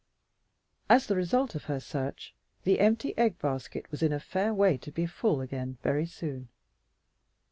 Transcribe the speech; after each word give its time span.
As 0.89 1.05
the 1.05 1.15
result 1.15 1.53
of 1.53 1.65
her 1.65 1.79
search, 1.79 2.33
the 2.63 2.79
empty 2.79 3.15
egg 3.19 3.37
basket 3.37 3.91
was 3.91 4.01
in 4.01 4.11
a 4.11 4.19
fair 4.19 4.51
way 4.51 4.75
to 4.77 4.91
be 4.91 5.05
full 5.05 5.41
again 5.41 5.77
very 5.83 6.07
soon. 6.07 6.49